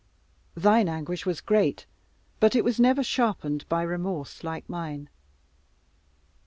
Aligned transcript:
Thine 0.55 0.89
anguish 0.89 1.27
was 1.27 1.41
great, 1.41 1.85
but 2.39 2.55
it 2.55 2.63
was 2.65 2.79
never 2.79 3.03
sharpened 3.03 3.69
by 3.69 3.83
remorse 3.83 4.43
like 4.43 4.67
mine. 4.67 5.09